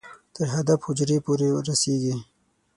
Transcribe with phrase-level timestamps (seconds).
[0.35, 2.15] تر هدف حجرې پورې رسېږي.